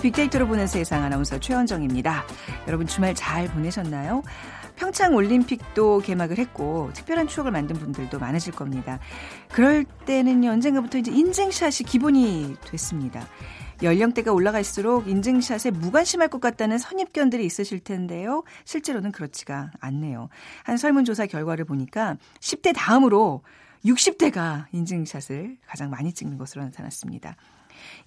[0.00, 2.24] 빅데이터로 보는 세상 아나운서 최원정입니다.
[2.68, 4.22] 여러분 주말 잘 보내셨나요?
[4.76, 8.98] 평창 올림픽도 개막을 했고 특별한 추억을 만든 분들도 많으실 겁니다.
[9.52, 13.26] 그럴 때는요 언젠가부터 이제 인증샷이 기본이 됐습니다.
[13.82, 18.42] 연령대가 올라갈수록 인증샷에 무관심할 것 같다는 선입견들이 있으실 텐데요.
[18.64, 20.28] 실제로는 그렇지가 않네요.
[20.64, 23.42] 한 설문조사 결과를 보니까 10대 다음으로
[23.84, 27.36] 60대가 인증샷을 가장 많이 찍는 것으로 나타났습니다.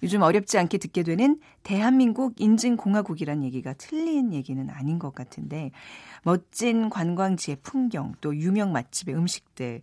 [0.02, 5.70] 요즘 어렵지 않게 듣게 되는 대한민국 인증공화국이란 얘기가 틀린 얘기는 아닌 것 같은데
[6.22, 9.82] 멋진 관광지의 풍경 또 유명 맛집의 음식들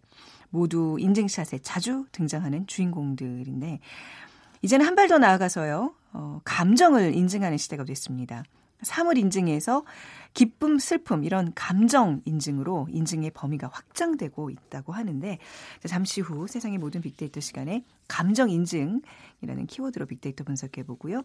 [0.49, 3.79] 모두 인증샷에 자주 등장하는 주인공들인데
[4.61, 5.93] 이제는 한 발 더 나아가서요.
[6.13, 8.43] 어, 감정을 인증하는 시대가 됐습니다.
[8.81, 9.83] 사물 인증에서
[10.37, 15.39] 기쁨, 슬픔 이런 감정 인증으로 인증의 범위가 확장되고 있다고 하는데
[15.87, 21.23] 잠시 후 세상의 모든 빅데이터 시간에 감정 인증이라는 키워드로 빅데이터 분석해 보고요.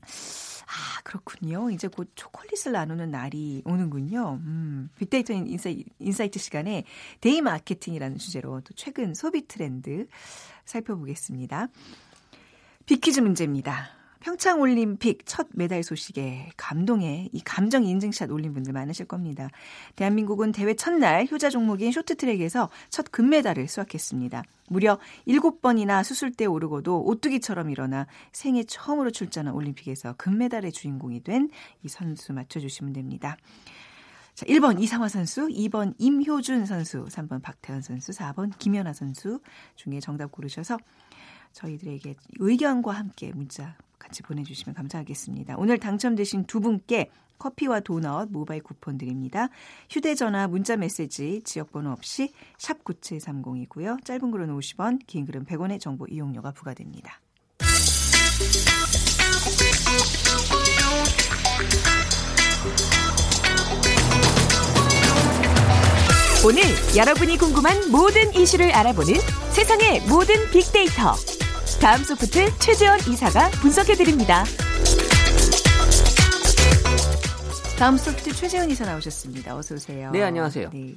[0.00, 1.68] 아, 그렇군요.
[1.68, 4.40] 이제 곧 초콜릿을 나누는 날이 오는군요.
[4.40, 6.84] 음, 빅데이터 insi, insight 시간에
[7.20, 10.06] day 마케팅이라는 주제로 또 최근 소비 트렌드
[10.64, 11.68] 살펴보겠습니다.
[12.86, 14.01] 빅퀴즈 문제입니다.
[14.22, 19.48] 평창 올림픽 첫 메달 소식에 감동에 이 감정 인증샷 올린 분들 많으실 겁니다.
[19.96, 24.44] 대한민국은 대회 첫날 효자 종목인 쇼트트랙에서 첫 금메달을 수확했습니다.
[24.68, 31.50] 무려 7번이나 수술대에 오르고도 오뚜기처럼 일어나 생애 처음으로 출전한 올림픽에서 금메달의 주인공이 된
[31.82, 33.36] 이 선수 맞춰주시면 됩니다.
[34.34, 39.40] 자, 1번 이상화 선수, 2번 임효준 선수, 3번 박태현 선수, 4번 김연아 선수
[39.74, 40.78] 중에 정답 고르셔서
[41.52, 45.54] 저희들에게 의견과 함께 문자 같이 보내주시면 감사하겠습니다.
[45.56, 49.48] 오늘 당첨되신 두 분께 커피와 도넛 모바일 쿠폰 드립니다.
[49.90, 54.04] 휴대전화 문자 메시지 지역번호 없이 샵 9730이고요.
[54.04, 57.20] 짧은 글은 50원, 긴 글은 100원의 정보 이용료가 부과됩니다.
[66.44, 66.62] 오늘
[66.96, 69.14] 여러분이 궁금한 모든 이슈를 알아보는
[69.52, 71.14] 세상의 모든 빅데이터.
[71.82, 74.44] 다음 소프트 최재원 이사가 분석해드립니다.
[77.76, 79.56] 다음 소프트 최재원 이사 나오셨습니다.
[79.56, 80.10] 어서 오세요.
[80.12, 80.70] 네, 안녕하세요.
[80.72, 80.94] 네.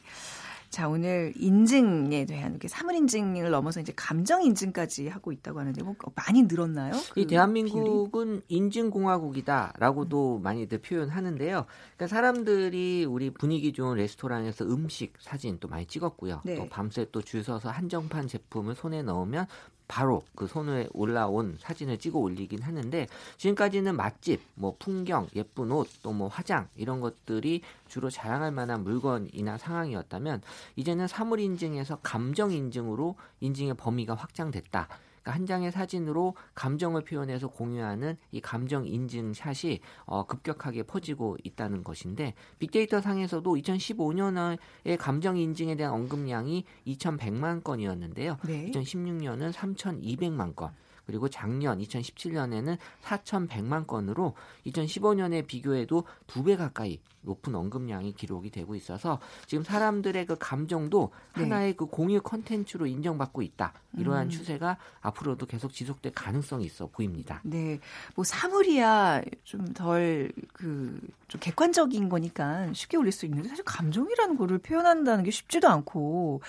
[0.69, 6.43] 자, 오늘 인증에 대한 사물 인증을 넘어서 이제 감정 인증까지 하고 있다고 하는데 뭐 많이
[6.43, 6.91] 늘었나요?
[7.13, 11.65] 그 이 대한민국은 인증 공화국이다라고도 많이들 표현하는데요.
[11.95, 16.41] 그러니까 사람들이 우리 분위기 좋은 레스토랑에서 음식 사진 또 많이 찍었고요.
[16.43, 16.55] 네.
[16.55, 19.47] 또 밤새 또 줄 서서 한정판 제품을 손에 넣으면
[19.87, 23.07] 바로 그 손에 올라온 사진을 찍어 올리긴 하는데
[23.37, 29.57] 지금까지는 맛집, 뭐 풍경, 예쁜 옷, 또 뭐 화장 이런 것들이 주로 자랑할 만한 물건이나
[29.57, 30.41] 상황이었다면
[30.75, 34.87] 이제는 사물 인증에서 감정 인증으로 인증의 범위가 확장됐다.
[35.25, 41.83] 그러니까 한 장의 사진으로 감정을 표현해서 공유하는 이 감정 인증 샷이 어, 급격하게 퍼지고 있다는
[41.83, 44.57] 것인데 빅데이터 상에서도 2015년의
[44.99, 48.37] 감정 인증에 대한 언급량이 2,100만 건이었는데요.
[48.45, 48.71] 네.
[48.71, 50.71] 2016년은 3,200만 건.
[51.05, 54.33] 그리고 작년 2017년에는 4,100만 건으로
[54.65, 61.41] 2015년에 비교해도 두 배 가까이 높은 언급량이 기록이 되고 있어서 지금 사람들의 그 감정도 네.
[61.43, 63.73] 하나의 그 공유 컨텐츠로 인정받고 있다.
[63.97, 64.29] 이러한 음.
[64.29, 67.41] 추세가 앞으로도 계속 지속될 가능성이 있어 보입니다.
[67.43, 67.79] 네.
[68.15, 74.59] 뭐 사물이야 좀 덜 그 좀 객관적인 거니까 쉽게 올릴 수 있는데 사실 감정이라는 거를
[74.59, 76.41] 표현한다는 게 쉽지도 않고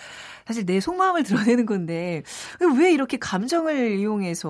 [0.46, 2.22] 사실 내 속마음을 드러내는 건데
[2.78, 4.45] 왜 이렇게 감정을 이용해서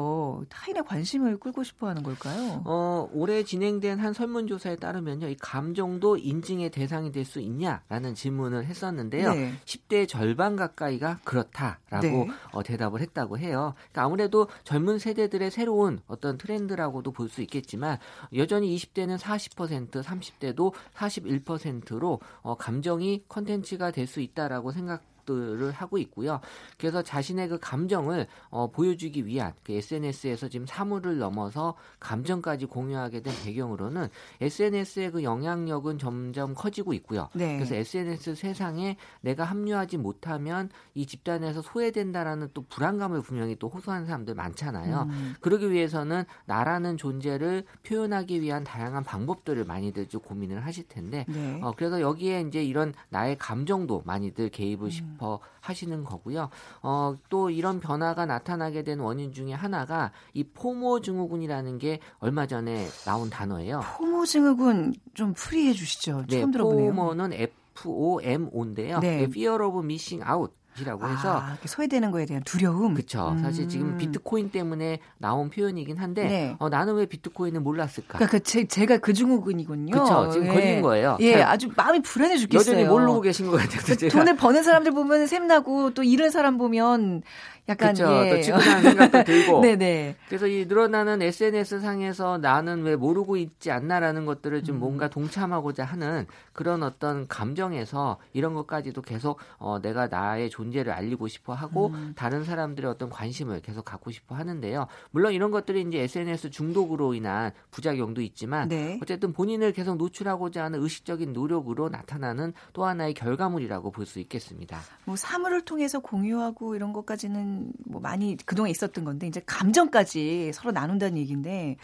[0.49, 2.63] 타인의 관심을 끌고 싶어 하는 걸까요?
[2.65, 5.29] 어, 올해 진행된 한 설문조사에 따르면요.
[5.29, 9.33] 이 감정도 인증의 대상이 될 수 있냐라는 질문을 했었는데요.
[9.35, 9.53] 네.
[9.65, 12.29] 10대 절반 가까이가 그렇다라고 네.
[12.53, 13.75] 어, 대답을 했다고 해요.
[13.77, 17.99] 그러니까 아무래도 젊은 세대들의 새로운 어떤 트렌드라고도 볼 수 있겠지만
[18.37, 26.41] 여전히 20대는 40%, 30대도 41%로 어, 감정이 컨텐츠가 될 수 있다라고 생각 것들을 하고 있고요.
[26.79, 33.35] 그래서 자신의 그 감정을 어, 보여주기 위한 그 SNS에서 지금 사물을 넘어서 감정까지 공유하게 된
[33.45, 34.09] 배경으로는
[34.41, 37.29] SNS의 그 영향력은 점점 커지고 있고요.
[37.35, 37.57] 네.
[37.57, 44.35] 그래서 SNS 세상에 내가 합류하지 못하면 이 집단에서 소외된다라는 또 불안감을 분명히 또 호소하는 사람들
[44.35, 45.09] 많잖아요.
[45.11, 45.35] 음.
[45.41, 51.61] 그러기 위해서는 나라는 존재를 표현하기 위한 다양한 방법들을 많이들 좀 고민을 하실 텐데, 네.
[51.63, 55.16] 어, 그래서 여기에 이제 이런 나의 감정도 많이들 개입을 음.
[55.17, 56.51] 싶어 하시는 거고요.
[56.83, 62.87] 어, 또 이런 변화가 나타나게 된 원인 중에 하나가 이 포모 증후군이라는 게 얼마 전에
[63.05, 63.81] 나온 단어예요.
[63.97, 66.25] 포모 증후군 좀 풀이해 주시죠.
[66.29, 66.95] 처음 네, 들어보네요.
[66.95, 69.01] 포모는 FOMO인데요.
[69.01, 69.23] 네.
[69.25, 70.55] Fear of Missing Out.
[70.77, 72.95] 것이라고 해서 아, 소외되는 거에 대한 두려움.
[72.95, 73.31] 그렇죠.
[73.31, 73.39] 음.
[73.39, 76.57] 사실 지금 비트코인 때문에 나온 표현이긴 한데 네.
[76.59, 78.19] 어, 나는 왜 비트코인을 몰랐을까?
[78.19, 79.93] 그러니까 그 제, 제가 그 증후군이군요.
[79.93, 80.31] 그렇죠.
[80.31, 80.53] 지금 예.
[80.53, 81.17] 걸린 거예요.
[81.21, 82.75] 예, 아주 마음이 불안해 죽겠어요.
[82.75, 83.97] 여전히 모르고 계신 것 같아요.
[83.99, 87.23] 그 돈을 버는 사람들 보면 샘나고 또 잃은 사람 보면
[87.69, 88.31] 약간 그쵸, 예.
[88.31, 89.61] 또 치고나는 생각도 들고.
[89.61, 90.17] 네네.
[90.29, 94.81] 그래서 이 늘어나는 SNS 상에서 나는 왜 모르고 있지 않나라는 것들을 좀 음.
[94.81, 101.53] 뭔가 동참하고자 하는 그런 어떤 감정에서 이런 것까지도 계속 어, 내가 나의 존재를 알리고 싶어
[101.55, 102.13] 하고 음.
[102.17, 104.87] 다른 사람들의 어떤 관심을 계속 갖고 싶어 하는데요.
[105.11, 108.99] 물론 이런 것들이 이제 SNS 중독으로 인한 부작용도 있지만 네.
[109.03, 114.79] 어쨌든 본인을 계속 노출하고자 하는 의식적인 노력으로 나타나는 또 하나의 결과물이라고 볼 수 있겠습니다.
[115.05, 121.19] 뭐 사물을 통해서 공유하고 이런 것까지는 뭐 많이 그동안 있었던 건데 이제 감정까지 서로 나눈다는
[121.19, 121.77] 얘기인데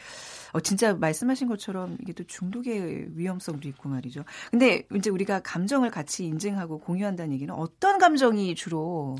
[0.52, 4.24] 어 진짜 말씀하신 것처럼 이게 또 중독의 위험성도 있고 말이죠.
[4.50, 9.16] 근데 이제 우리가 감정을 같이 인증하고 공유한다는 얘기는 어떤 감정이 주로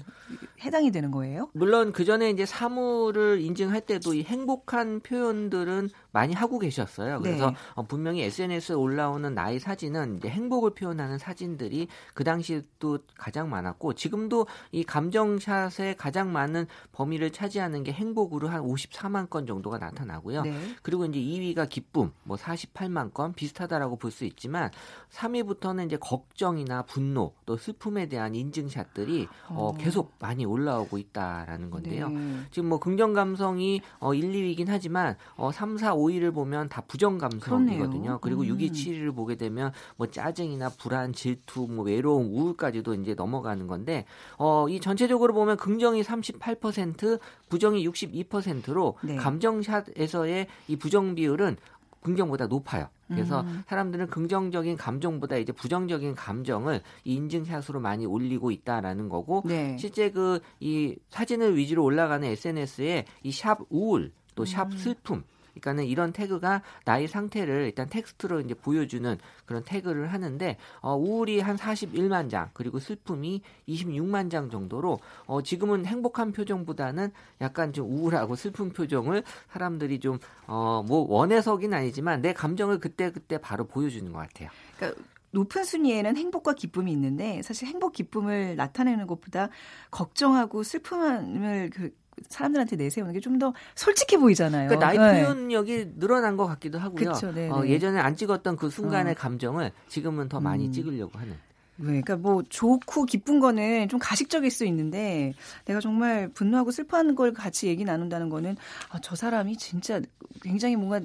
[0.61, 1.50] 해당이 되는 거예요?
[1.55, 7.20] 물론 그 전에 이제 사물을 인증할 때도 이 행복한 표현들은 많이 하고 계셨어요.
[7.20, 7.56] 그래서 네.
[7.75, 14.46] 어, 분명히 SNS에 올라오는 나의 사진은 이제 행복을 표현하는 사진들이 그 당시에도 가장 많았고 지금도
[14.70, 20.43] 이 감정샷에 가장 많은 범위를 차지하는 게 행복으로 한 54만 건 정도가 나타나고요.
[20.43, 20.52] 네.
[20.82, 24.71] 그리고 이제 2위가 기쁨, 뭐 48만 건 비슷하다라고 볼 수 있지만
[25.11, 32.09] 3위부터는 이제 걱정이나 분노 또 슬픔에 대한 인증샷들이 어, 어 계속 많이 올라오고 있다라는 건데요.
[32.09, 32.41] 네.
[32.51, 37.17] 지금 뭐 긍정 감성이 어 1, 2위이긴 하지만 어 3, 4, 5위를 보면 다 부정
[37.19, 38.19] 감성이거든요.
[38.21, 38.49] 그리고 음.
[38.49, 44.05] 6위, 7위를 보게 되면 뭐 짜증이나 불안, 질투, 뭐 외로움, 우울까지도 이제 넘어가는 건데
[44.37, 49.17] 어 이 전체적으로 보면 긍정이 38%, 부정이 62%로 네.
[49.17, 51.56] 감정샷에서의 이 부정 비율은
[52.00, 52.88] 긍정보다 높아요.
[53.06, 53.62] 그래서 음.
[53.67, 59.76] 사람들은 긍정적인 감정보다 이제 부정적인 감정을 인증샷으로 많이 올리고 있다라는 거고 네.
[59.79, 64.76] 실제 그 이 사진을 위주로 올라가는 SNS에 이 샵 우울 또샵 음.
[64.79, 65.25] 슬픔
[65.55, 71.57] 그러니까는 이런 태그가 나의 상태를 일단 텍스트로 이제 보여주는 그런 태그를 하는데 어, 우울이 한
[71.57, 78.73] 41만 장 그리고 슬픔이 26만 장 정도로 어, 지금은 행복한 표정보다는 약간 좀 우울하고 슬픈
[78.73, 84.49] 표정을 사람들이 좀 어, 뭐 원해서긴 아니지만 내 감정을 그때 그때 바로 보여주는 것 같아요.
[84.77, 85.03] 그러니까
[85.33, 89.49] 높은 순위에는 행복과 기쁨이 있는데 사실 행복 기쁨을 나타내는 것보다
[89.91, 91.91] 걱정하고 슬픔을 그
[92.29, 94.69] 사람들한테 내세우는 게 좀 더 솔직해 보이잖아요.
[94.69, 95.23] 그러니까 나의 네.
[95.25, 97.12] 표현력이 늘어난 것 같기도 하고요.
[97.12, 99.17] 그쵸, 어, 예전에 안 찍었던 그 순간의 어.
[99.17, 100.73] 감정을 지금은 더 많이 음.
[100.73, 101.32] 찍으려고 하는.
[101.76, 105.32] 네, 그러니까 뭐 좋고 기쁜 거는 좀 가식적일 수 있는데
[105.64, 108.56] 내가 정말 분노하고 슬퍼하는 걸 같이 얘기 나눈다는 거는
[108.91, 110.00] 아, 저 사람이 진짜
[110.43, 111.00] 굉장히 뭔가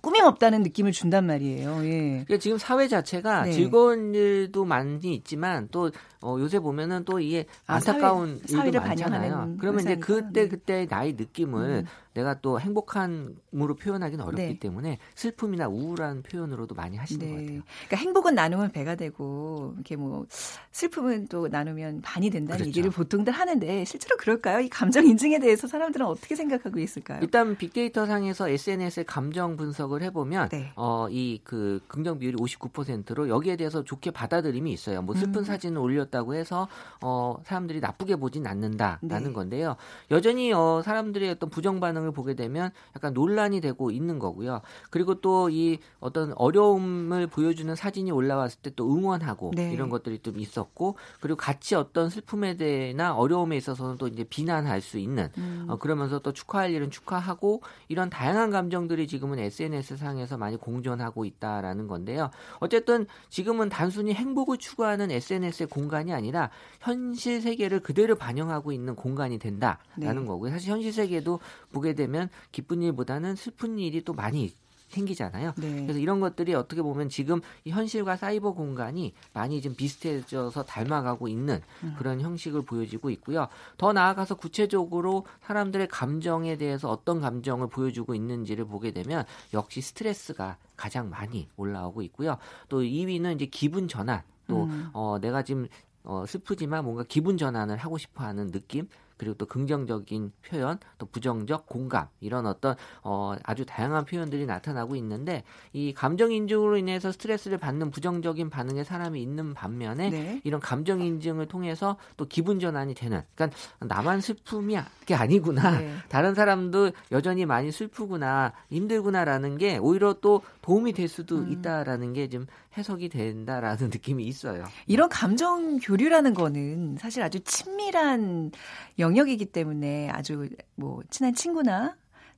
[0.00, 1.84] 꾸밈 없다는 느낌을 준단 말이에요.
[1.84, 2.24] 예.
[2.26, 3.52] 그러니까 지금 사회 자체가 네.
[3.52, 5.90] 즐거운 일도 많이 있지만 또
[6.20, 9.56] 어, 요새 보면은 또 이게 아, 안타까운 사회, 일도 많잖아요.
[9.58, 10.48] 그러면 이제 그때 네.
[10.48, 11.86] 그때 나의 느낌을 음.
[12.16, 14.58] 내가 또 행복한으로 표현하기는 어렵기 네.
[14.58, 17.32] 때문에 슬픔이나 우울한 표현으로도 많이 하시는 네.
[17.32, 17.62] 것 같아요.
[17.86, 20.26] 그러니까 행복은 나누면 배가 되고 이렇게 뭐
[20.72, 22.68] 슬픔은 또 나누면 반이 된다는 그렇죠.
[22.68, 24.60] 얘기를 보통들 하는데 실제로 그럴까요?
[24.60, 27.20] 이 감정 인증에 대해서 사람들은 어떻게 생각하고 있을까요?
[27.22, 30.72] 일단 빅데이터 상에서 SNS의 감정 분석을 해보면 네.
[30.76, 35.02] 어, 이 그 긍정 비율이 59%로 여기에 대해서 좋게 받아들임이 있어요.
[35.02, 35.44] 뭐 슬픈 음.
[35.44, 36.68] 사진을 올렸다고 해서
[37.00, 39.32] 어, 사람들이 나쁘게 보진 않는다라는 네.
[39.32, 39.76] 건데요.
[40.10, 44.60] 여전히 어, 사람들의 어떤 부정 반응 상황을 보게 되면 약간 논란이 되고 있는 거고요.
[44.90, 49.72] 그리고 또 이 어떤 어려움을 보여주는 사진이 올라왔을 때 또 응원하고 네.
[49.72, 54.98] 이런 것들이 좀 있었고 그리고 같이 어떤 슬픔에 대해나 어려움에 있어서는 또 이제 비난할 수
[54.98, 55.66] 있는 음.
[55.68, 61.86] 어, 그러면서 또 축하할 일은 축하하고 이런 다양한 감정들이 지금은 SNS 상에서 많이 공존하고 있다라는
[61.86, 62.30] 건데요.
[62.58, 69.80] 어쨌든 지금은 단순히 행복을 추구하는 SNS의 공간이 아니라 현실 세계를 그대로 반영하고 있는 공간이 된다라는
[69.96, 70.24] 네.
[70.26, 70.50] 거고요.
[70.50, 71.40] 사실 현실 세계도
[71.72, 74.54] 보게 되면 기쁜 일보다는 슬픈 일이 또 많이
[74.88, 75.52] 생기잖아요.
[75.56, 75.82] 네.
[75.82, 81.60] 그래서 이런 것들이 어떻게 보면 지금 이 현실과 사이버 공간이 많이 좀 비슷해져서 닮아가고 있는
[81.82, 81.94] 음.
[81.98, 83.48] 그런 형식을 보여지고 있고요.
[83.76, 91.10] 더 나아가서 구체적으로 사람들의 감정에 대해서 어떤 감정을 보여주고 있는지를 보게 되면 역시 스트레스가 가장
[91.10, 92.38] 많이 올라오고 있고요.
[92.68, 94.22] 또 2위는 이제 기분 전환.
[94.48, 94.90] 또 음.
[94.92, 95.66] 어, 내가 지금
[96.04, 101.66] 어, 슬프지만 뭔가 기분 전환을 하고 싶어 하는 느낌 그리고 또 긍정적인 표현, 또 부정적
[101.66, 107.90] 공감 이런 어떤 어, 아주 다양한 표현들이 나타나고 있는데 이 감정 인증으로 인해서 스트레스를 받는
[107.90, 110.40] 부정적인 반응의 사람이 있는 반면에 네.
[110.44, 115.94] 이런 감정 인증을 통해서 또 기분 전환이 되는 그러니까 나만 슬픔이 게 아니구나 네.
[116.08, 121.52] 다른 사람도 여전히 많이 슬프구나 힘들구나라는 게 오히려 또 도움이 될 수도 음.
[121.52, 122.46] 있다라는 게 좀
[122.76, 124.64] 해석이 된다라는 느낌이 있어요.
[124.88, 128.50] 이런 감정 교류라는 거는 사실 아주 친밀한
[128.98, 131.96] 영역이기 때문에 아주 뭐 친한 친구나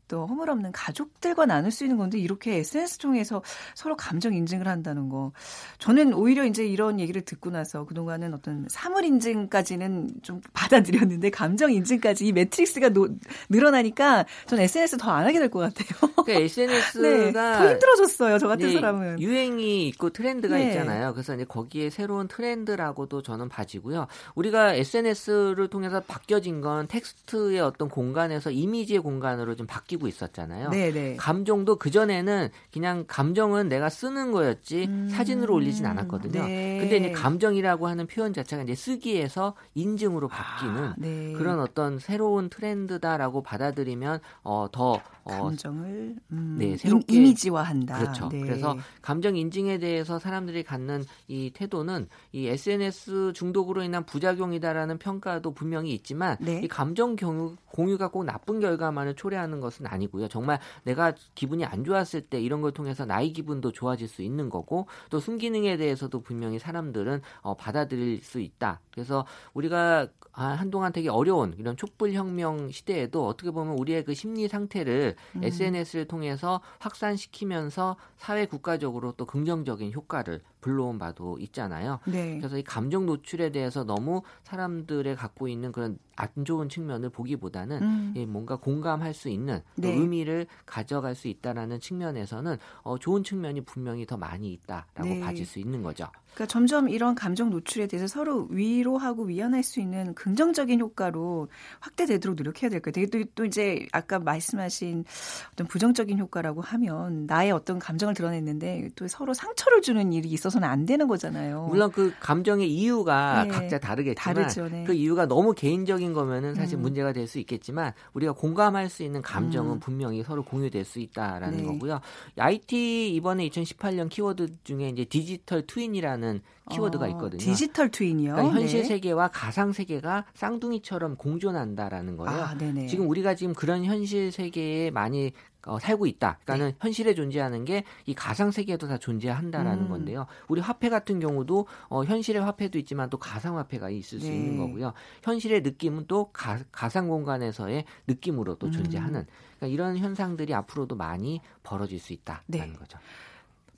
[0.09, 3.43] 또 허물없는 가족들과 나눌 수 있는 건데 이렇게 SNS 통해서
[3.75, 5.33] 서로 감정 인증을 한다는 거.
[5.79, 12.27] 저는 오히려 이제 이런 얘기를 듣고 나서 그동안은 어떤 사물 인증까지는 좀 받아들였는데 감정 인증까지
[12.27, 13.09] 이 매트릭스가 노,
[13.51, 16.11] 늘어나니까 전 SNS 더 안 하게 될 것 같아요.
[16.25, 18.39] 그러니까 SNS가 네, 더 힘들어졌어요.
[18.39, 19.21] 저 같은 사람은.
[19.21, 20.69] 유행이 있고 트렌드가 네.
[20.69, 21.13] 있잖아요.
[21.13, 24.07] 그래서 이제 거기에 새로운 트렌드라고도 저는 봐지고요.
[24.35, 30.71] 우리가 SNS를 통해서 바뀌어진 건 텍스트의 어떤 공간에서 이미지의 공간으로 좀 바뀌고 느끼고 있었잖아요.
[30.71, 30.93] 네네.
[30.93, 31.17] 네.
[31.17, 35.09] 감정도 그 전에는 그냥 감정은 내가 쓰는 거였지 음.
[35.11, 36.47] 사진으로 올리진 않았거든요.
[36.47, 36.79] 네.
[36.81, 41.33] 근데 이제 감정이라고 하는 표현 자체가 이제 쓰기에서 인증으로 바뀌는 아, 네.
[41.33, 47.99] 그런 어떤 새로운 트렌드다라고 받아들이면 어, 더 어, 감정을 음, 네, 새롭게 이미지화한다.
[47.99, 48.29] 그렇죠.
[48.31, 48.41] 네.
[48.41, 55.93] 그래서 감정 인증에 대해서 사람들이 갖는 이 태도는 이 SNS 중독으로 인한 부작용이다라는 평가도 분명히
[55.93, 56.63] 있지만 네.
[56.65, 60.29] 이 감정 공유, 공유가 꼭 나쁜 결과만을 초래하는 것은 아니고요.
[60.29, 64.87] 정말 내가 기분이 안 좋았을 때 이런 걸 통해서 나의 기분도 좋아질 수 있는 거고
[65.11, 68.81] 또 순기능에 대해서도 분명히 사람들은 어, 받아들일 수 있다.
[68.93, 75.17] 그래서 우리가 한동안 되게 어려운 이런 촛불 혁명 시대에도 어떻게 보면 우리의 그 심리 상태를
[75.37, 75.45] 음.
[75.45, 82.01] SNS를 통해서 확산시키면서 사회 국가적으로 또 긍정적인 효과를 불러온 바도 있잖아요.
[82.07, 82.39] 네.
[82.39, 88.27] 그래서 이 감정 노출에 대해서 너무 사람들의 갖고 있는 그런 안 좋은 측면을 보기보다는 음.
[88.29, 89.89] 뭔가 공감할 수 있는 네.
[89.89, 95.21] 의미를 가져갈 수 있다라는 측면에서는 어, 좋은 측면이 분명히 더 많이 있다라고 네.
[95.21, 96.07] 봐질 수 있는 거죠.
[96.39, 101.49] 그러니까 점점 이런 감정 노출에 대해서 서로 위로하고 위안할 수 있는 긍정적인 효과로
[101.81, 103.09] 확대되도록 노력해야 될 거예요.
[103.09, 105.05] 또, 또 이제 아까 말씀하신
[105.53, 110.87] 어떤 부정적인 효과라고 하면 나의 어떤 감정을 드러냈는데 또 서로 상처를 주는 일이 있어서는 안
[110.87, 111.67] 되는 거잖아요.
[111.71, 113.49] 물론 그 감정의 이유가 네.
[113.49, 114.85] 각자 다르겠지만 다르죠, 네.
[114.85, 116.83] 그 이유가 너무 개인적인 거면은 사실 음.
[116.83, 119.81] 문제가 될 수 있겠지만 우리가 공감할 수 있는 감정은 음.
[119.81, 121.65] 분명히 서로 공유될 수 있다라는 네.
[121.65, 122.01] 거고요.
[122.39, 127.39] IT 이번에 2018년 키워드 중에 이제 디지털 트윈이라는 라는 키워드가 어, 있거든요.
[127.39, 128.33] 디지털 트윈이요.
[128.35, 128.89] 그러니까 현실 네.
[128.89, 132.43] 세계와 가상 세계가 쌍둥이처럼 공존한다라는 거예요.
[132.43, 132.57] 아,
[132.89, 135.33] 지금 우리가 지금 그런 현실 세계에 많이
[135.67, 136.39] 어, 살고 있다.
[136.45, 136.77] 그러니까는 네.
[136.81, 139.89] 현실에 존재하는 게 이 가상 세계에도 다 존재한다라는 음.
[139.89, 140.27] 건데요.
[140.49, 144.35] 우리 화폐 같은 경우도 어, 현실의 화폐도 있지만 또 가상 화폐가 있을 수 네.
[144.35, 144.93] 있는 거고요.
[145.23, 148.73] 현실의 느낌은 또 가, 가상 공간에서의 느낌으로 또 음.
[148.73, 149.27] 존재하는
[149.59, 152.73] 그러니까 이런 현상들이 앞으로도 많이 벌어질 수 있다라는 네.
[152.73, 152.99] 거죠.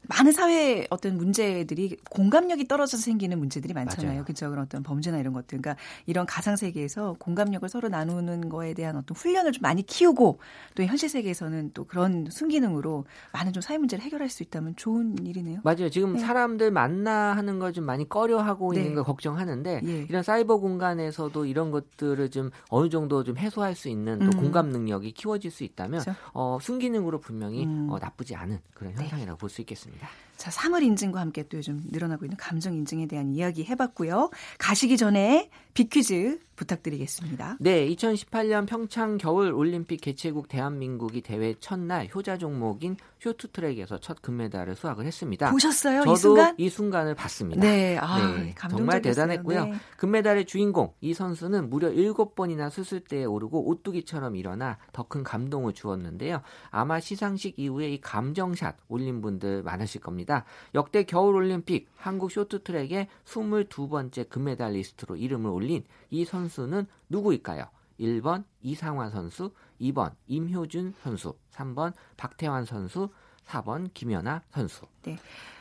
[0.08, 4.24] 많은 사회 어떤 문제들이 공감력이 떨어져서 생기는 문제들이 많잖아요.
[4.24, 4.50] 그렇죠.
[4.50, 5.60] 그런 어떤 범죄나 이런 것들.
[5.60, 5.76] 그러니까
[6.06, 10.38] 이런 가상 세계에서 공감력을 서로 나누는 거에 대한 어떤 훈련을 좀 많이 키우고
[10.74, 15.60] 또 현실 세계에서는 또 그런 순기능으로 많은 좀 사회 문제를 해결할 수 있다면 좋은 일이네요.
[15.64, 15.88] 맞아요.
[15.90, 16.20] 지금 네.
[16.20, 18.80] 사람들 만나 하는 걸 좀 많이 꺼려하고 네.
[18.80, 20.06] 있는 걸 걱정하는데 예.
[20.08, 24.30] 이런 사이버 공간에서도 이런 것들을 좀 어느 정도 좀 해소할 수 있는 또 음.
[24.30, 26.18] 공감 능력이 키워질 수 있다면 그렇죠.
[26.32, 27.88] 어, 순기능으로 분명히 음.
[27.90, 29.02] 어, 나쁘지 않은 그런 네.
[29.02, 29.40] 현상이라고 네.
[29.40, 29.89] 볼수 있겠습니다.
[29.90, 30.08] 있습니다.
[30.36, 34.30] 자, 사물 인증과 함께 또 요즘 늘어나고 있는 감정 인증에 대한 이야기 해봤고요.
[34.58, 37.56] 가시기 전에 비퀴즈 부탁드리겠습니다.
[37.58, 45.06] 네, 2018년 평창 겨울 올림픽 개최국 대한민국이 대회 첫날 효자 종목인 쇼트트랙에서 첫 금메달을 수확을
[45.06, 45.50] 했습니다.
[45.50, 46.00] 보셨어요?
[46.00, 46.54] 저도 이 순간?
[46.58, 47.62] 이 순간을 봤습니다.
[47.62, 49.64] 네, 아, 네 정말 대단했고요.
[49.64, 49.74] 네.
[49.96, 56.40] 금메달의 주인공 이 선수는 무려 7번이나 수술대에 오르고 오뚜기처럼 일어나 더 큰 감동을 주었는데요.
[56.70, 60.44] 아마 시상식 이후에 이 감정샷 올린 분들 많으실 겁니다.
[60.74, 67.66] 역대 겨울 올림픽 한국 쇼트트랙의 22번째 금메달리스트로 이름을 올린 이 선수는 누구일까요?
[68.00, 73.10] 1번 이상화 선수, 2번 임효준 선수, 3번 박태환 선수,
[73.46, 74.86] 4번 김연아 선수.
[75.02, 75.18] 네.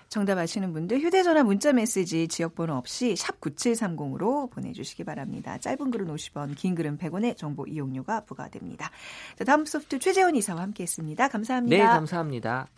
[0.08, 5.60] 정답 아시는 분들 휴대전화 문자 메시지 지역번호 없이 샵 9730으로 보내주시기 바랍니다.
[5.60, 8.90] 짧은 글은 50원, 긴 글은 100원의 정보 이용료가 부과됩니다.
[9.38, 11.28] 자, 다음소프트 최재원 이사와 함께했습니다.
[11.28, 11.78] 감사합니다.
[11.78, 12.70] 네, 감사합니다.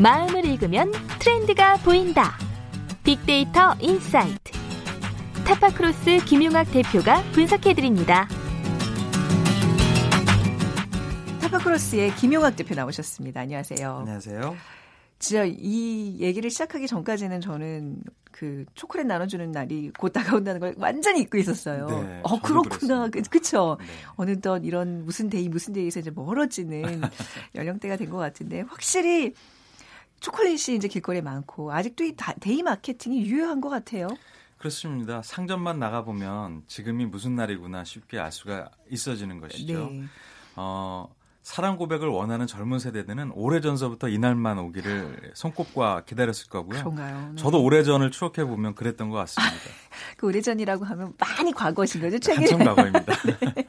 [0.00, 2.36] 마음을 읽으면 트렌드가 보인다.
[3.02, 4.52] 빅데이터 인사이트.
[5.46, 8.28] 타파크로스 김용학 대표가 분석해드립니다.
[11.40, 13.40] 타파크로스의 김용학 대표 나오셨습니다.
[13.40, 13.96] 안녕하세요.
[14.00, 14.56] 안녕하세요.
[15.18, 17.98] 진짜 이 얘기를 시작하기 전까지는 저는
[18.30, 21.86] 그 초콜릿 나눠주는 날이 곧 다가온다는 걸 완전히 잊고 있었어요.
[21.88, 23.76] 네, 어 그렇구나, 그, 그쵸?
[23.80, 23.86] 네.
[24.16, 27.00] 어느덧 이런 무슨 데이 무슨 데이에서 이제 멀어지는
[27.54, 29.34] 연령대가 된 것 같은데 확실히
[30.20, 34.08] 초콜릿이 이제 길거리에 많고 아직도 이 데이 마케팅이 유효한 것 같아요.
[34.58, 35.22] 그렇습니다.
[35.22, 39.88] 상점만 나가 보면 지금이 무슨 날이구나 쉽게 알 수가 있어지는 것이죠.
[39.90, 40.04] 네.
[40.56, 41.08] 어,
[41.50, 46.78] 사랑 고백을 원하는 젊은 세대들은 오래전서부터 이날만 오기를 손꼽아 기다렸을 거고요.
[46.78, 47.30] 그런가요?
[47.30, 47.42] 네.
[47.42, 49.56] 저도 오래전을 추억해 보면 그랬던 것 같습니다.
[50.16, 52.46] 그 오래전이라고 하면 많이 과거신 거죠, 최근에.
[52.50, 53.14] 한참 과거입니다.
[53.56, 53.66] 네.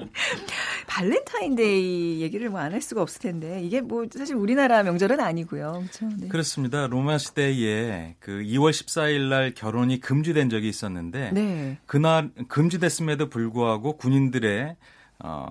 [0.87, 5.71] 발렌타인데이 얘기를 뭐 안 할 수가 없을 텐데 이게 뭐 사실 우리나라 명절은 아니고요.
[5.81, 6.05] 그렇죠?
[6.19, 6.27] 네.
[6.27, 6.85] 그렇습니다.
[6.87, 11.79] 로마 시대에 그 2월 14일 날 결혼이 금지된 적이 있었는데 네.
[11.87, 14.75] 그날 금지됐음에도 불구하고 군인들의
[15.23, 15.47] 어,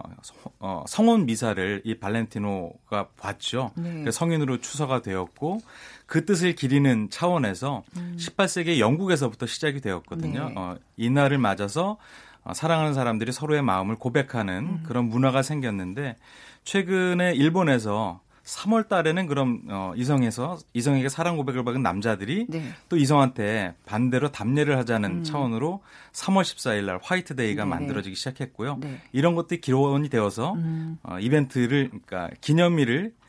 [0.58, 3.70] 어, 성혼 미사를 이 발렌티노가 봤죠.
[3.76, 4.10] 네.
[4.10, 5.60] 성인으로 추서가 되었고
[6.06, 8.16] 그 뜻을 기리는 차원에서 음.
[8.18, 10.48] 18세기 영국에서부터 시작이 되었거든요.
[10.48, 10.54] 네.
[10.56, 11.98] 어, 이날을 맞아서
[12.42, 14.82] 어, 사랑하는 사람들이 서로의 마음을 고백하는 음.
[14.86, 16.16] 그런 문화가 생겼는데
[16.64, 18.20] 최근에 일본에서
[18.50, 22.62] 3월 달에는 그럼 어, 이성에서 이성에게 사랑 고백을 받은 남자들이 네.
[22.88, 25.25] 또 이성한테 반대로 답례를 하자는 음.
[25.25, 28.78] 차원으로 3월 14일 날 화이트데이가 네 만들어지기 시작했고요.
[28.80, 29.00] 네.
[29.12, 30.99] 이런 것들이 기원이 되어서 음.
[31.02, 33.19] 어, 이벤트를 그러니까 기념일을 어,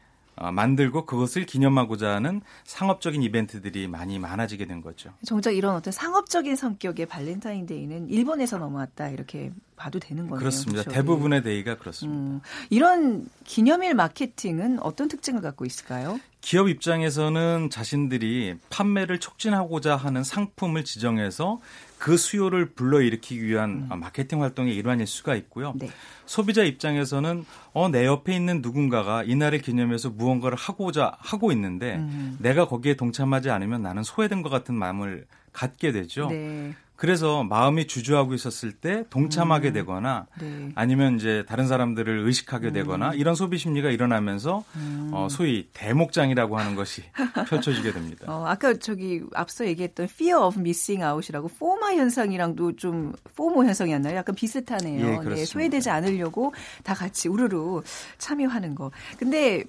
[0.50, 5.12] 만들고 그것을 기념하고자 하는 상업적인 이벤트들이 많이 많아지게 된 거죠.
[5.26, 10.40] 정작 이런 어떤 상업적인 성격의 발렌타인데이는 일본에서 넘어왔다 이렇게 봐도 되는 거네요.
[10.40, 10.84] 그렇습니다.
[10.84, 10.96] 그렇죠?
[10.96, 12.20] 대부분의 데이가 그렇습니다.
[12.20, 16.20] 음, 이런 기념일 마케팅은 어떤 특징을 갖고 있을까요?
[16.42, 21.60] 기업 입장에서는 자신들이 판매를 촉진하고자 하는 상품을 지정해서
[22.02, 24.00] 그 수요를 불러일으키기 위한 음.
[24.00, 25.74] 마케팅 활동의 일환일 수가 있고요.
[25.76, 25.88] 네.
[26.26, 32.38] 소비자 입장에서는 어, 내 옆에 있는 누군가가 이날을 기념해서 무언가를 하고자 하고 있는데 음.
[32.40, 36.28] 내가 거기에 동참하지 않으면 나는 소외된 것 같은 마음을 갖게 되죠.
[36.32, 36.74] 네.
[37.02, 39.74] 그래서 마음이 주저하고 있었을 때 동참하게 음.
[39.74, 40.70] 되거나 네.
[40.76, 42.74] 아니면 이제 다른 사람들을 의식하게 음.
[42.74, 45.10] 되거나 이런 소비 심리가 일어나면서 음.
[45.12, 47.02] 어, 소위 대목장이라고 하는 것이
[47.50, 48.26] 펼쳐지게 됩니다.
[48.28, 54.16] 어, 아까 저기 앞서 얘기했던 fear of missing out이라고 포마 현상이랑도 좀 포모 현상이었나요?
[54.16, 55.24] 약간 비슷하네요.
[55.24, 57.82] 예, 네, 소외되지 않으려고 다 같이 우르르
[58.20, 58.92] 참여하는 거.
[59.18, 59.64] 근데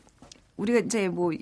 [0.58, 1.32] 우리가 이제 뭐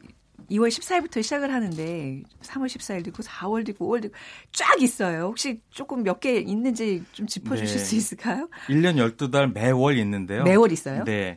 [0.51, 4.17] 2월 14일부터 시작을 하는데 3월 14일도 있고 4월도 있고 5월도 있고
[4.53, 5.27] 쫙 있어요.
[5.27, 7.85] 혹시 조금 몇 개 있는지 좀 짚어주실 네.
[7.85, 8.49] 수 있을까요?
[8.69, 10.43] 1년 12달 매월 있는데요.
[10.45, 11.05] 매월 있어요?
[11.05, 11.37] 네.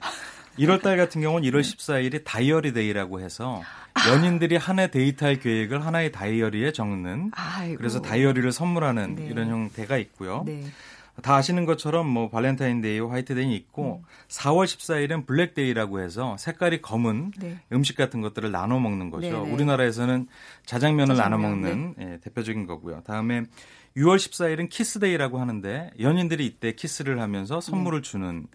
[0.60, 3.62] 1월 달 같은 경우는 1월 14일이 다이어리 데이라고 해서
[4.10, 7.78] 연인들이 한 해 데이트할 계획을 하나의 다이어리에 적는 아이고.
[7.78, 9.26] 그래서 다이어리를 선물하는 네.
[9.28, 10.44] 이런 형태가 있고요.
[10.46, 10.64] 네.
[11.22, 14.08] 다 아시는 것처럼 뭐 발렌타인데이, 화이트데이 있고 음.
[14.30, 17.60] 4월 14일은 블랙데이라고 해서 색깔이 검은 네.
[17.72, 19.30] 음식 같은 것들을 나눠 먹는 거죠.
[19.30, 19.44] 네네.
[19.44, 19.54] 네.
[19.54, 20.28] 우리나라에서는
[20.66, 22.14] 자장면을 자장면, 나눠 먹는 네.
[22.14, 23.02] 예, 대표적인 거고요.
[23.04, 23.44] 다음에
[23.96, 28.10] 6월 14일은 키스데이라고 하는데 연인들이 이때 키스를 하면서 선물을 네.
[28.10, 28.48] 주는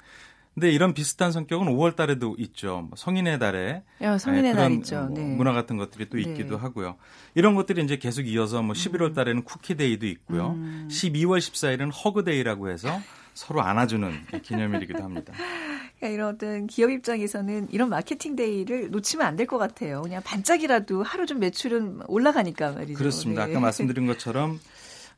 [0.59, 2.87] 근데 이런 비슷한 성격은 5월 달에도 있죠.
[2.89, 5.03] 뭐 성인의 달에 야, 성인의 네, 날 있죠.
[5.05, 5.23] 뭐 네.
[5.23, 6.25] 문화 같은 것들이 또 네.
[6.25, 6.97] 있기도 하고요.
[7.37, 9.15] 이런 것들이 이제 계속 이어서 뭐 11월 음.
[9.15, 10.49] 달에는 쿠키데이도 있고요.
[10.57, 10.89] 음.
[10.91, 12.89] 12월 14일은 허그데이라고 해서
[13.35, 15.33] 서로 안아주는 기념일이기도 합니다.
[16.01, 20.03] 그러니까 이런 어떤 기업 입장에서는 이런 마케팅 데이를 놓치면 안 될 것 같아요.
[20.03, 22.99] 그냥 반짝이라도 하루 좀 매출은 올라가니까 말이죠.
[22.99, 23.47] 그렇습니다.
[23.47, 23.53] 네.
[23.53, 24.59] 아까 말씀드린 것처럼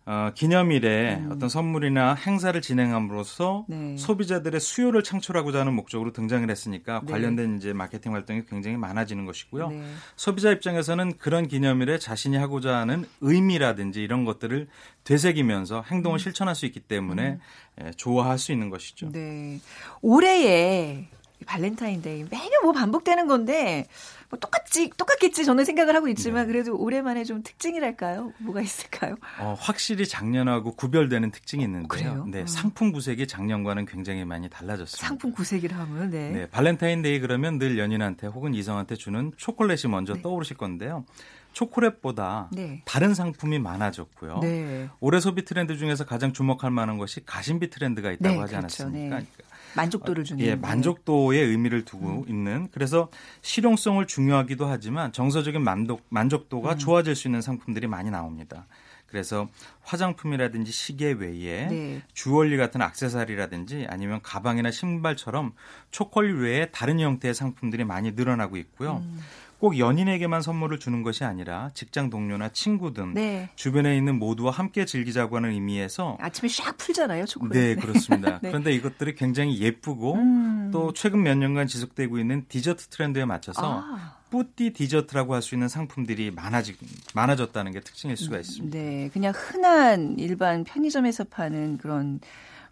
[0.06, 1.32] 어, 기념일에 음.
[1.32, 3.96] 어떤 선물이나 행사를 진행함으로써 네.
[3.96, 7.12] 소비자들의 수요를 창출하고자 하는 목적으로 등장을 했으니까 네.
[7.12, 9.68] 관련된 이제 마케팅 활동이 굉장히 많아지는 것이고요.
[9.68, 9.84] 네.
[10.16, 14.68] 소비자 입장에서는 그런 기념일에 자신이 하고자 하는 의미라든지 이런 것들을
[15.04, 16.18] 되새기면서 행동을 음.
[16.18, 17.40] 실천할 수 있기 때문에 음.
[17.84, 19.10] 예, 좋아할 수 있는 것이죠.
[19.12, 19.60] 네.
[20.02, 21.08] 올해에
[21.46, 23.86] 발렌타인데이 매년 뭐 반복되는 건데
[24.28, 26.52] 뭐 똑같지 똑같겠지 저는 생각을 하고 있지만 네.
[26.52, 28.32] 그래도 오랜만에 좀 특징이랄까요?
[28.38, 29.16] 뭐가 있을까요?
[29.40, 31.88] 어, 확실히 작년하고 구별되는 특징이 있는데요.
[31.88, 32.24] 그래요?
[32.28, 32.46] 네, 어.
[32.46, 35.06] 상품 구색이 작년과는 굉장히 많이 달라졌습니다.
[35.06, 36.30] 상품 구색이라 하면 네.
[36.30, 40.22] 네, 발렌타인데이 그러면 늘 연인한테 혹은 이성한테 주는 초콜릿이 먼저 네.
[40.22, 41.04] 떠오르실 건데요.
[41.52, 42.82] 초콜릿보다 네.
[42.84, 44.38] 다른 상품이 많아졌고요.
[44.40, 44.88] 네.
[45.00, 48.84] 올해 소비 트렌드 중에서 가장 주목할 만한 것이 가심비 트렌드가 있다고 네, 하지 그렇죠.
[48.84, 49.18] 않았습니까?
[49.18, 49.26] 네.
[49.26, 50.44] 그러니까 만족도를 주는.
[50.44, 52.28] 예, 만족도의 의미를 두고 음.
[52.28, 52.68] 있는.
[52.72, 53.08] 그래서
[53.42, 56.78] 실용성을 중요하기도 하지만 정서적인 만족 만족도가 음.
[56.78, 58.66] 좋아질 수 있는 상품들이 많이 나옵니다.
[59.10, 59.48] 그래서
[59.82, 62.02] 화장품이라든지 시계 외에 네.
[62.14, 65.52] 주얼리 같은 악세사리라든지 아니면 가방이나 신발처럼
[65.90, 68.98] 초콜릿 외에 다른 형태의 상품들이 많이 늘어나고 있고요.
[68.98, 69.20] 음.
[69.60, 73.50] 꼭 연인에게만 선물을 주는 것이 아니라 직장 동료나 친구 등 네.
[73.56, 77.52] 주변에 있는 모두와 함께 즐기자고 하는 의미에서 아침에 샥 풀잖아요, 초콜릿.
[77.52, 78.38] 네, 그렇습니다.
[78.42, 78.48] 네.
[78.48, 80.70] 그런데 이것들이 굉장히 예쁘고 음.
[80.72, 84.16] 또 최근 몇 년간 지속되고 있는 디저트 트렌드에 맞춰서 아.
[84.30, 86.76] 뿌띠 디저트라고 할 수 있는 상품들이 많아지,
[87.14, 88.78] 많아졌다는 게 특징일 수가 음, 있습니다.
[88.78, 92.20] 네, 그냥 흔한 일반 편의점에서 파는 그런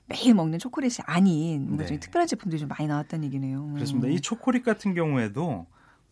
[0.07, 1.87] 매일 먹는 초콜릿이 아닌 뭐 네.
[1.87, 3.73] 좀 특별한 제품들이 좀 많이 나왔다는 얘기네요.
[3.75, 4.09] 그렇습니다.
[4.09, 5.67] 이 초콜릿 같은 경우에도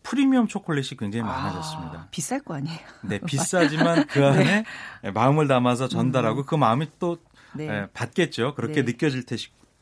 [0.06, 2.06] 프리미엄 초콜릿이 굉장히 아, 많아졌습니다.
[2.12, 2.78] 비쌀 거 아니에요?
[3.02, 4.64] 네, 비싸지만 그 안에
[5.02, 5.10] 네.
[5.10, 6.46] 마음을 담아서 전달하고 음.
[6.46, 7.18] 그 마음이 또
[7.54, 7.68] 네.
[7.68, 8.54] 예, 받겠죠.
[8.54, 8.92] 그렇게 네.
[8.92, 9.24] 느껴질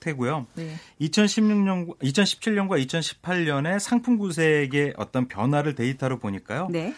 [0.01, 0.47] 테고요.
[0.55, 0.77] 네.
[1.03, 6.69] 2016년, 2017년과 2018년에 상품 구색의 어떤 변화를 데이터로 보니까요.
[6.71, 6.95] 네.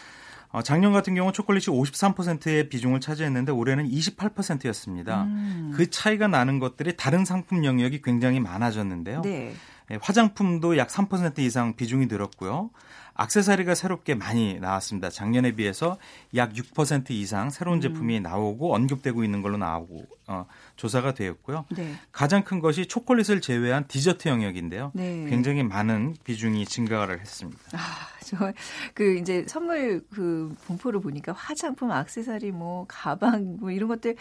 [0.51, 5.25] 어, 작년 같은 경우 초콜릿이 53%의 비중을 차지했는데 올해는 28%였습니다.
[5.25, 5.73] 음.
[5.75, 9.23] 그 차이가 나는 것들이 다른 상품 영역이 굉장히 많아졌는데요.
[9.23, 9.53] 네.
[9.91, 12.71] 예, 화장품도 약 3% 이상 비중이 늘었고요.
[13.17, 15.11] 악세사리가 새롭게 많이 나왔습니다.
[15.11, 15.99] 작년에 비해서
[16.35, 17.81] 약 6% 이상 새로운 음.
[17.81, 21.65] 제품이 나오고 언급되고 있는 걸로 나오고 어, 조사가 되었고요.
[21.71, 21.95] 네.
[22.13, 24.93] 가장 큰 것이 초콜릿을 제외한 디저트 영역인데요.
[24.95, 25.27] 네.
[25.29, 27.61] 굉장히 많은 비중이 증가를 했습니다.
[27.73, 27.79] 아,
[28.25, 34.17] 저그 이제 선물 그 분포를 보니까 화장품, 악세사리, 뭐 가방 뭐 이런 것들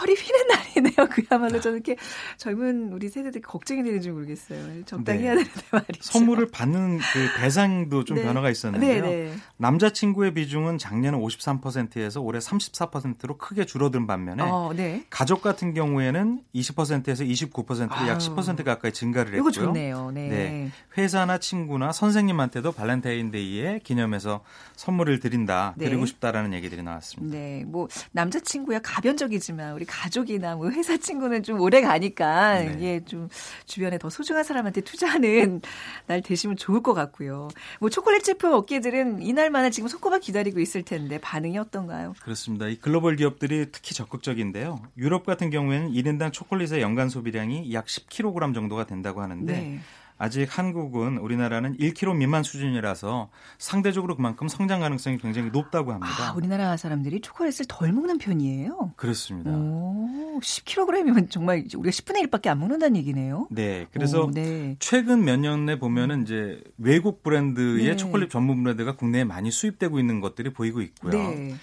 [0.00, 1.08] 허리 휘는 날이네요.
[1.10, 1.96] 그야말로 저는 이렇게
[2.36, 4.84] 젊은 우리 세대들 걱정이 되는지 모르겠어요.
[4.84, 5.24] 적당히 네.
[5.26, 6.02] 해야 되는데 말이죠.
[6.02, 8.22] 선물을 받는 그 대상도 좀 네.
[8.24, 9.02] 변화가 있었는데요.
[9.02, 9.34] 네, 네.
[9.56, 15.04] 남자친구의 비중은 작년에 53%에서 올해 34%로 크게 줄어든 반면에 어, 네.
[15.10, 19.40] 가족 같은 경우 에는 20%에서 29%로 약10% 가까이 증가를 했고요.
[19.40, 20.10] 이거 좋네요.
[20.10, 20.28] 네.
[20.28, 20.70] 네.
[20.96, 24.42] 회사나 친구나 선생님한테도 발렌타인데이에 기념해서
[24.76, 25.86] 선물을 드린다, 네.
[25.86, 27.36] 드리고 싶다라는 얘기들이 나왔습니다.
[27.36, 27.64] 네.
[27.66, 32.74] 뭐 남자 친구야 가변적이지만 우리 가족이나 뭐 회사 친구는 좀 오래 가니까 네.
[32.76, 33.28] 이게 좀
[33.66, 35.60] 주변에 더 소중한 사람한테 투자하는
[36.06, 37.48] 날 되시면 좋을 것 같고요.
[37.80, 42.14] 뭐 초콜릿 제품 업계들은 이날만을 지금 손꼽아 기다리고 있을 텐데 반응이 어떤가요?
[42.22, 42.66] 그렇습니다.
[42.68, 44.80] 이 글로벌 기업들이 특히 적극적인데요.
[44.96, 49.80] 유럽 같은 경우에는 1인당 초콜릿의 연간 소비량이 약 10kg 정도가 된다고 하는데 네.
[50.18, 56.30] 아직 한국은 우리나라는 1kg 미만 수준이라서 상대적으로 그만큼 성장 가능성이 굉장히 높다고 합니다.
[56.30, 58.94] 아, 우리나라 사람들이 초콜릿을 덜 먹는 편이에요?
[58.96, 59.50] 그렇습니다.
[59.50, 63.46] 오, 10kg이면 정말 우리가 10분의 1밖에 안 먹는다는 얘기네요.
[63.50, 63.86] 네.
[63.92, 64.76] 그래서 오, 네.
[64.78, 67.96] 최근 몇 년에 보면은 이제 외국 브랜드의 네.
[67.96, 71.12] 초콜릿 전문 브랜드가 국내에 많이 수입되고 있는 것들이 보이고 있고요.
[71.12, 71.54] 네.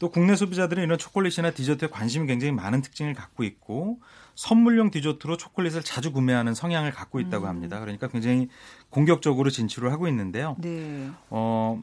[0.00, 4.00] 또 국내 소비자들은 이런 초콜릿이나 디저트에 관심이 굉장히 많은 특징을 갖고 있고
[4.34, 7.48] 선물용 디저트로 초콜릿을 자주 구매하는 성향을 갖고 있다고 음.
[7.48, 7.78] 합니다.
[7.80, 8.48] 그러니까 굉장히
[8.88, 10.56] 공격적으로 진출을 하고 있는데요.
[10.58, 11.10] 네.
[11.28, 11.78] 어,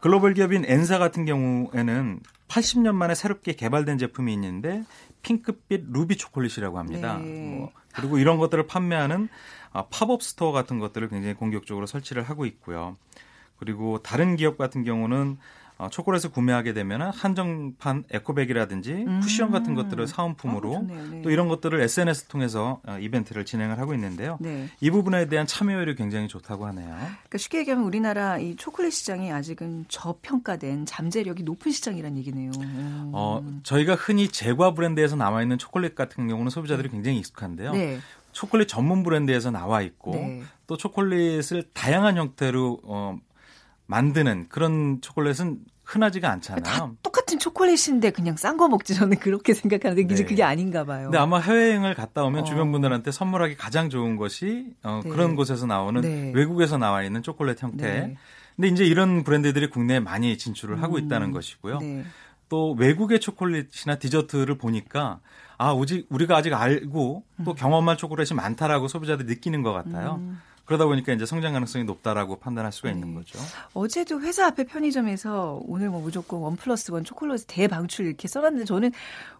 [0.00, 4.82] 글로벌 기업인 N사 같은 경우에는 80년 만에 새롭게 개발된 제품이 있는데
[5.22, 7.18] 핑크빛 루비 초콜릿이라고 합니다.
[7.18, 7.56] 네.
[7.56, 9.28] 뭐, 그리고 이런 것들을 판매하는
[9.72, 12.96] 아, 팝업 스토어 같은 것들을 굉장히 공격적으로 설치를 하고 있고요.
[13.58, 15.38] 그리고 다른 기업 같은 경우는 어,
[15.88, 19.20] 초콜릿을 구매하게 되면 한정판 에코백이라든지 음.
[19.20, 21.22] 쿠션 같은 것들을 사은품으로 어, 네.
[21.22, 24.36] 또 이런 것들을 SNS 통해서 어, 이벤트를 진행을 하고 있는데요.
[24.40, 24.68] 네.
[24.80, 26.88] 이 부분에 대한 참여율이 굉장히 좋다고 하네요.
[26.88, 32.50] 그러니까 쉽게 얘기하면 우리나라 이 초콜릿 시장이 아직은 저평가된 잠재력이 높은 시장이라는 얘기네요.
[32.60, 33.10] 음.
[33.14, 37.72] 어, 저희가 흔히 제과 브랜드에서 나와 있는 초콜릿 같은 경우는 소비자들이 굉장히 익숙한데요.
[37.72, 37.98] 네.
[38.32, 40.42] 초콜릿 전문 브랜드에서 나와 있고 네.
[40.66, 43.18] 또 초콜릿을 다양한 형태로 어,
[43.90, 46.62] 만드는 그런 초콜릿은 흔하지가 않잖아요.
[46.62, 50.14] 다 똑같은 초콜릿인데 그냥 싼 거 먹지 저는 그렇게 생각하는데 네.
[50.14, 51.04] 이제 그게 아닌가 봐요.
[51.06, 52.44] 근데 아마 해외여행을 갔다 오면 어.
[52.44, 55.10] 주변 분들한테 선물하기 가장 좋은 것이 어, 네.
[55.10, 56.30] 그런 곳에서 나오는 네.
[56.32, 57.84] 외국에서 나와 있는 초콜릿 형태.
[57.84, 58.16] 네.
[58.54, 60.82] 근데 이제 이런 브랜드들이 국내에 많이 진출을 음.
[60.82, 61.78] 하고 있다는 것이고요.
[61.80, 62.04] 네.
[62.48, 65.18] 또 외국의 초콜릿이나 디저트를 보니까
[65.58, 67.54] 아, 우리가 아직 알고 또 음.
[67.54, 70.16] 경험할 초콜릿이 많다라고 소비자들이 느끼는 것 같아요.
[70.20, 70.40] 음.
[70.70, 73.14] 그러다 보니까 이제 성장 가능성이 높다라고 판단할 수가 있는 네.
[73.16, 73.40] 거죠.
[73.74, 78.92] 어제도 회사 앞에 편의점에서 오늘 뭐 무조건 원 플러스 원 초콜릿 대방출 이렇게 써놨는데 저는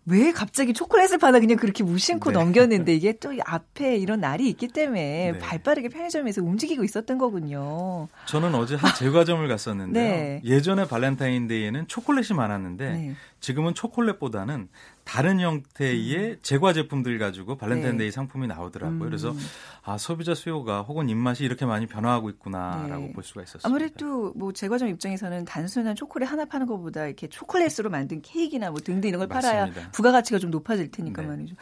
[0.07, 2.39] 왜 갑자기 초콜릿을 받아 그냥 그렇게 무심코 네.
[2.41, 5.39] 넘겼는데 이게 또 앞에 이런 날이 있기 때문에 네.
[5.39, 8.09] 발빠르게 편의점에서 움직이고 있었던 거군요.
[8.27, 10.03] 저는 어제 한 제과점을 갔었는데요.
[10.11, 10.41] 네.
[10.45, 13.15] 예전에 발렌타인데이에는 초콜릿이 많았는데 네.
[13.41, 14.69] 지금은 초콜릿보다는
[15.05, 16.37] 다른 형태의 음.
[16.43, 18.11] 제과 제품들 가지고 발렌타인데이 네.
[18.13, 19.01] 상품이 나오더라고요.
[19.01, 19.01] 음.
[19.01, 19.35] 그래서
[19.83, 23.13] 아 소비자 수요가 혹은 입맛이 이렇게 많이 변화하고 있구나라고 네.
[23.13, 23.67] 볼 수가 있었습니다.
[23.67, 29.09] 아무래도 뭐 제과점 입장에서는 단순한 초콜릿 하나 파는 것보다 이렇게 초콜릿으로 만든 케이크나 뭐 등등
[29.09, 31.29] 이런 걸 팔아야 부가가치가 좀 높아질 테니까 네.
[31.29, 31.57] 말이죠.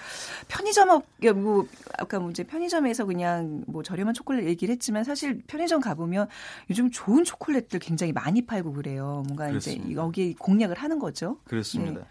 [0.49, 1.05] 편의점 업,
[1.37, 1.67] 뭐
[1.99, 6.29] 아까 뭐 이제 편의점에서 그냥 뭐 저렴한 초콜릿 얘기를 했지만 사실 편의점 가보면
[6.69, 9.23] 요즘 좋은 초콜릿들 굉장히 많이 팔고 그래요.
[9.27, 9.85] 뭔가 그렇습니다.
[9.85, 11.38] 이제 여기에 공략을 하는 거죠.
[11.44, 12.01] 그렇습니다.
[12.00, 12.07] 네.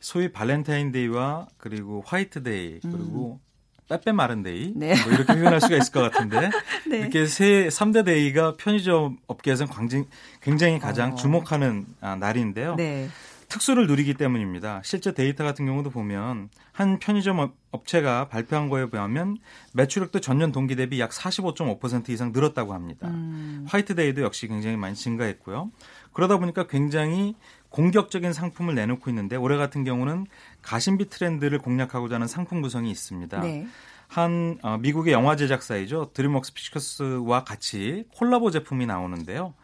[0.00, 3.44] 소위 발렌타인데이와 그리고 화이트데이 그리고 음.
[3.88, 4.94] 빼빼 마른데이 네.
[5.02, 6.50] 뭐 이렇게 표현할 수가 있을 것 같은데
[6.88, 6.98] 네.
[6.98, 10.04] 이렇게 세 3대 데이가 편의점 업계에서는 굉장히,
[10.40, 11.14] 굉장히 가장 어.
[11.14, 12.76] 주목하는 아, 날인데요.
[12.76, 13.08] 네.
[13.48, 14.80] 특수를 누리기 때문입니다.
[14.84, 19.36] 실제 데이터 같은 경우도 보면 한 편의점 업체가 발표한 거에 의하면
[19.74, 23.06] 매출액도 전년 동기 대비 약 45.5% 이상 늘었다고 합니다.
[23.08, 23.64] 음.
[23.68, 25.70] 화이트데이도 역시 굉장히 많이 증가했고요.
[26.12, 27.36] 그러다 보니까 굉장히
[27.74, 30.26] 공격적인 상품을 내놓고 있는데 올해 같은 경우는
[30.62, 33.40] 가심비 트렌드를 공략하고자 하는 상품 구성이 있습니다.
[33.40, 33.66] 네.
[34.06, 39.54] 한 어, 미국의 영화 제작사이죠 드림웍스 픽처스와 같이 콜라보 제품이 나오는데요.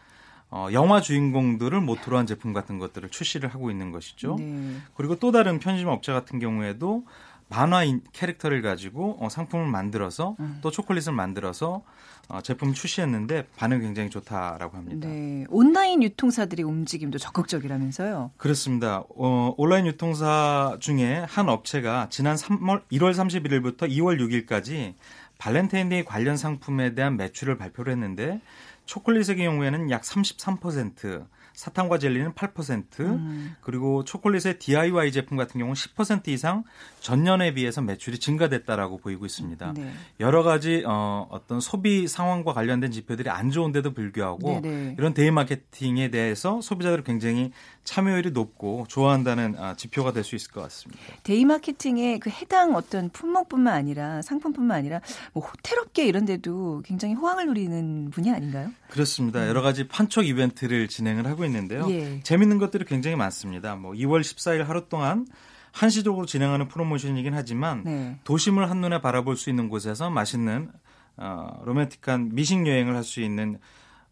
[0.51, 4.35] 어, 영화 주인공들을 모토로 한 제품 같은 것들을 출시를 하고 있는 것이죠.
[4.41, 4.79] 네.
[4.97, 7.07] 그리고 또 다른 편의점 업체 같은 경우에도
[7.51, 7.83] 만화
[8.13, 10.59] 캐릭터를 가지고 어, 상품을 만들어서 음.
[10.63, 11.83] 또 초콜릿을 만들어서
[12.29, 15.09] 어, 제품 출시했는데 반응이 굉장히 좋다라고 합니다.
[15.09, 18.31] 네, 온라인 유통사들의 움직임도 적극적이라면서요?
[18.37, 19.03] 그렇습니다.
[19.17, 24.95] 어, 온라인 유통사 중에 한 업체가 지난 3월 1월 31일부터 2월 6일까지
[25.39, 28.41] 발렌타인데이 관련 상품에 대한 매출을 발표를 했는데
[28.87, 31.27] 초콜릿의 경우에는 약 33%,
[31.61, 33.55] 사탕과 젤리는 8%, 음.
[33.61, 36.65] 그리고 초콜릿의 DIY 제품 같은 경우는 10% 이상
[37.01, 39.75] 전년에 비해서 매출이 증가됐다라고 보이고 있습니다.
[39.75, 39.93] 네.
[40.21, 44.95] 여러 가지 어, 어떤 소비 상황과 관련된 지표들이 안 좋은데도 불구하고 네네.
[44.97, 47.53] 이런 데이 마케팅에 대해서 소비자들이 굉장히
[47.85, 51.03] 참여율이 높고 좋아한다는 아, 지표가 될 수 있을 것 같습니다.
[51.23, 55.01] 데이 마케팅에 그 해당 어떤 품목뿐만 아니라 상품뿐만 아니라
[55.33, 58.71] 뭐 호텔업계 이런 데도 굉장히 호황을 누리는 부분이 아닌가요?
[58.91, 59.43] 그렇습니다.
[59.43, 59.49] 음.
[59.49, 61.87] 여러 가지 판촉 이벤트를 진행을 하고 있는데요.
[61.91, 62.21] 예.
[62.23, 63.75] 재밌는 것들이 굉장히 많습니다.
[63.77, 65.27] 뭐 2월 14일 하루 동안
[65.73, 68.19] 한시적으로 진행하는 프로모션이긴 하지만 네.
[68.25, 70.71] 도심을 한눈에 바라볼 수 있는 곳에서 맛있는
[71.17, 73.59] 어, 로맨틱한 미식 여행을 할 수 있는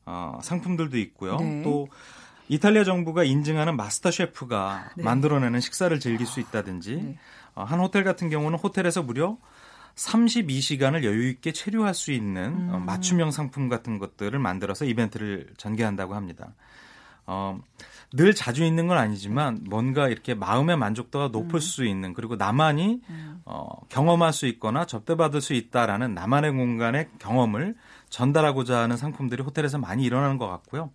[0.07, 1.37] 어, 상품들도 있고요.
[1.37, 1.63] 네.
[1.63, 1.87] 또
[2.49, 5.05] 이탈리아 정부가 인증하는 마스터 셰프가 네.
[5.05, 7.19] 만들어내는 식사를 즐길 수 있다든지 네.
[7.55, 9.37] 어, 한 호텔 같은 경우는 호텔에서 무려
[9.97, 12.87] 32시간을 여유 있게 체류할 수 있는 어, 음.
[12.87, 16.55] 맞춤형 상품 같은 것들을 만들어서 이벤트를 전개한다고 합니다.
[17.27, 17.61] 어,
[18.15, 21.61] 늘 자주 있는 건 아니지만 뭔가 이렇게 마음의 만족도가 높을 음.
[21.61, 23.43] 수 있는 그리고 나만이 음.
[23.45, 27.75] 어, 경험할 수 있거나 접대받을 수 있다라는 나만의 공간의 경험을
[28.09, 30.91] 전달하고자 하는 상품들이 호텔에서 많이 일어나는 것 같고요.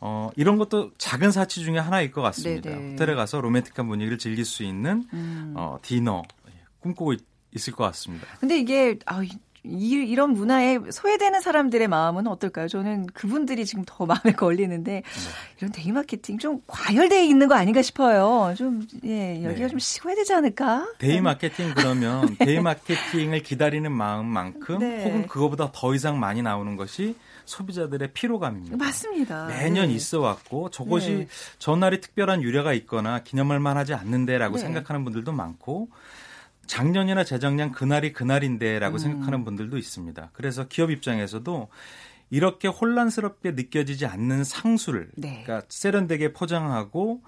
[0.00, 2.70] 어, 이런 것도 작은 사치 중에 하나일 것 같습니다.
[2.70, 2.92] 네네.
[2.92, 5.52] 호텔에 가서 로맨틱한 분위기를 즐길 수 있는 음.
[5.56, 6.22] 어, 디너
[6.80, 7.20] 꿈꾸고 있,
[7.54, 8.26] 있을 것 같습니다.
[8.40, 9.22] 근데 이게 아,
[9.62, 12.68] 이, 이런 문화에 소외되는 사람들의 마음은 어떨까요?
[12.68, 15.02] 저는 그분들이 지금 더 마음에 걸리는데 네.
[15.58, 18.54] 이런 데이 마케팅 좀 과열돼 있는 거 아닌가 싶어요.
[18.56, 19.68] 좀 예, 열기가 네.
[19.68, 20.86] 좀 식어야 되지 않을까?
[20.98, 22.46] 데이 마케팅 그러면 네.
[22.46, 25.04] 데이 마케팅을 기다리는 마음만큼 네.
[25.04, 28.76] 혹은 그거보다 더 이상 많이 나오는 것이 소비자들의 피로감입니다.
[28.76, 29.46] 맞습니다.
[29.46, 29.94] 매년 네.
[29.94, 31.28] 있어 왔고 저것이 네.
[31.58, 35.88] 저 날이 특별한 유래가 있거나 기념할 만하지 않는데라고 생각하는 분들도 많고
[36.70, 38.98] 작년이나 재작년 그날이 그날인데라고 음.
[38.98, 40.30] 생각하는 분들도 있습니다.
[40.32, 41.66] 그래서 기업 입장에서도
[42.30, 45.42] 이렇게 혼란스럽게 느껴지지 않는 상술을 네.
[45.42, 47.22] 그러니까 세련되게 포장하고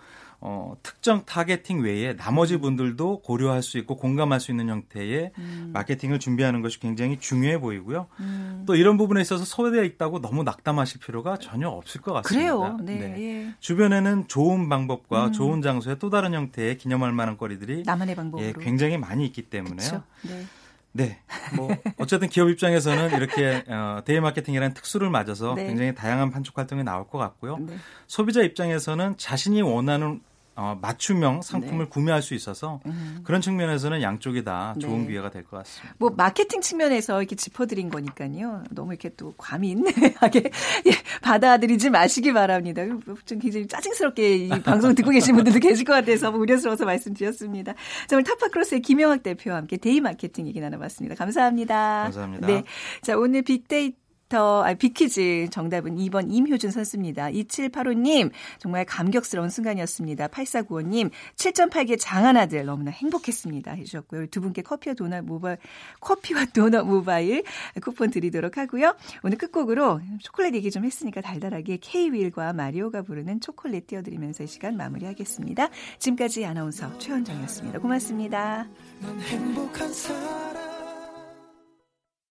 [0.45, 5.71] 어, 특정 targeting 외에 나머지 분들도 고려할 수 있고 공감할 수 있는 형태의 음.
[5.73, 8.09] 마케팅을 준비하는 것이 굉장히 중요해 보이고요.
[8.19, 8.65] 음.
[8.67, 12.41] 또 이런 부분에 있어서 소외되어 있다고 너무 낙담하실 필요가 전혀 없을 것 같습니다.
[12.41, 12.79] 그래요.
[12.83, 12.99] 네.
[12.99, 13.23] 네.
[13.23, 13.55] 예.
[13.61, 15.33] 주변에는 좋은 방법과 음.
[15.33, 20.03] 좋은 장소에 또 다른 형태의 기념할 만한 거리들이 나만의 방법으로 예, 굉장히 많이 있기 때문에요.
[20.23, 20.45] 네.
[20.91, 21.19] 네.
[21.57, 25.67] 뭐 어쨌든 기업 입장에서는 이렇게 어, 데이 마케팅이라는 특수를 맞아서 네.
[25.67, 27.59] 굉장히 다양한 판촉 활동이 나올 것 같고요.
[27.59, 27.77] 네.
[28.09, 30.21] 소비자 입장에서는 자신이 원하는
[30.55, 31.89] 어, 맞춤형 상품을 네.
[31.89, 33.21] 구매할 수 있어서 음.
[33.25, 35.09] 그런 측면에서는 양쪽이 다 좋은 네.
[35.09, 35.95] 기회가 될 것 같습니다.
[35.99, 38.65] 뭐 마케팅 측면에서 이렇게 짚어드린 거니까요.
[38.71, 40.51] 너무 이렇게 또 과민하게
[40.87, 40.91] 예,
[41.23, 42.83] 받아들이지 마시기 바랍니다.
[43.25, 47.73] 좀 굉장히 짜증스럽게 이 방송 듣고 계신 분들도 계실 것 같아서 우려스러워서 말씀드렸습니다.
[48.07, 51.15] 자, 오늘 타파크로스의 김영학 대표와 함께 데이 마케팅 얘기 나눠봤습니다.
[51.15, 52.03] 감사합니다.
[52.05, 52.47] 감사합니다.
[52.47, 52.65] 네.
[53.01, 54.02] 자, 오늘 빅데이터
[54.33, 57.27] 빅터, 아, 빅퀴즈 정답은 2번 임효준 선수입니다.
[57.29, 60.29] 2785님, 정말 감격스러운 순간이었습니다.
[60.29, 63.73] 8495님, 7전8기 장한 아들 너무나 행복했습니다.
[63.73, 64.29] 해주셨고요.
[64.29, 65.59] 두 분께 커피와 도넛 모바일,
[66.01, 67.45] 커피와 도넛 모바일
[67.83, 68.97] 쿠폰 드리도록 하고요.
[69.23, 75.69] 오늘 끝곡으로 초콜릿 얘기 좀 했으니까 달달하게 K-윌과 마리오가 부르는 초콜릿 띄워드리면서 이 시간 마무리하겠습니다.
[75.99, 77.81] 지금까지 아나운서 최원정이었습니다.
[77.81, 78.67] 고맙습니다.